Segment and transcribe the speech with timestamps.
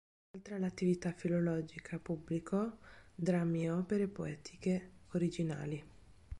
[0.31, 2.67] Oltre all'attività filologica, pubblicò
[3.13, 5.83] drammi e opere poetiche originali.